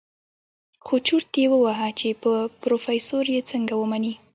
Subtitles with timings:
[0.85, 4.13] خو چورت يې وهه چې په پروفيسر يې څنګه ومني.